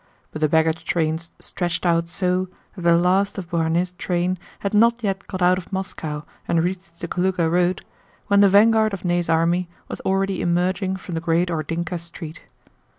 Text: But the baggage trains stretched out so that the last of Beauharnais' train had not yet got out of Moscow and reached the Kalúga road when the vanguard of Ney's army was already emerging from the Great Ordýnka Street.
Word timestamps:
But 0.31 0.39
the 0.41 0.49
baggage 0.49 0.83
trains 0.83 1.29
stretched 1.37 1.85
out 1.85 2.09
so 2.09 2.47
that 2.75 2.81
the 2.81 2.97
last 2.97 3.37
of 3.37 3.51
Beauharnais' 3.51 3.95
train 3.99 4.39
had 4.61 4.73
not 4.73 5.03
yet 5.03 5.27
got 5.27 5.43
out 5.43 5.59
of 5.59 5.71
Moscow 5.71 6.23
and 6.47 6.63
reached 6.63 6.99
the 7.01 7.07
Kalúga 7.07 7.51
road 7.51 7.85
when 8.25 8.41
the 8.41 8.49
vanguard 8.49 8.95
of 8.95 9.05
Ney's 9.05 9.29
army 9.29 9.69
was 9.87 10.01
already 10.01 10.41
emerging 10.41 10.95
from 10.95 11.13
the 11.13 11.21
Great 11.21 11.49
Ordýnka 11.51 11.99
Street. 11.99 12.43